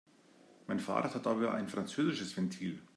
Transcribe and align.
Mein 0.65 0.79
Fahrrad 0.79 1.13
hat 1.13 1.27
aber 1.27 1.53
ein 1.53 1.67
französisches 1.69 2.35
Ventil. 2.35 2.81